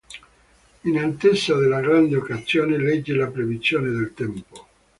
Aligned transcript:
In 0.85 0.97
attesa 0.97 1.53
della 1.57 1.79
grande 1.79 2.15
occasione 2.17 2.75
legge 2.79 3.13
le 3.13 3.27
previsioni 3.27 3.91
del 3.95 4.11
tempo. 4.15 4.67